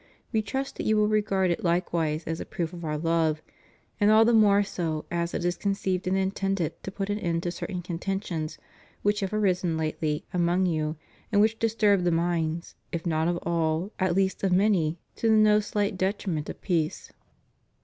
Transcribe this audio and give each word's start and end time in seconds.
We 0.31 0.41
trust 0.41 0.77
that 0.77 0.87
you 0.87 0.97
will 0.97 1.07
regard 1.07 1.51
it 1.51 1.61
hkewise 1.61 2.23
as 2.25 2.39
a 2.39 2.43
proof 2.43 2.73
of 2.73 2.83
Our 2.83 2.97
love; 2.97 3.43
and 3.99 4.09
all 4.09 4.25
the 4.25 4.33
more 4.33 4.63
so 4.63 5.05
as 5.11 5.35
it 5.35 5.45
is 5.45 5.57
conceived 5.57 6.07
and 6.07 6.17
intended 6.17 6.81
to 6.81 6.89
put 6.89 7.11
an 7.11 7.19
end 7.19 7.43
to 7.43 7.51
certain 7.51 7.83
contentions 7.83 8.57
which 9.03 9.19
have 9.19 9.31
arisen 9.31 9.77
lately 9.77 10.25
among 10.33 10.65
you, 10.65 10.95
and 11.31 11.39
which 11.39 11.59
disturb 11.59 12.01
the 12.03 12.09
minds, 12.09 12.73
if 12.91 13.05
not 13.05 13.27
of 13.27 13.37
aU, 13.45 13.91
at 13.99 14.15
least 14.15 14.41
of 14.41 14.51
many, 14.51 14.97
to 15.17 15.29
the 15.29 15.35
no 15.35 15.59
sHght 15.59 15.97
detriment 15.97 16.49
of 16.49 16.59
peace. 16.63 17.11